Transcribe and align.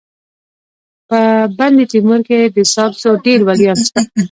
په 1.09 1.19
بندتیمور 1.57 2.19
کي 2.27 2.39
د 2.55 2.57
ساکزو 2.73 3.11
ډير 3.25 3.39
ولیان 3.47 3.77
سته. 3.87 4.01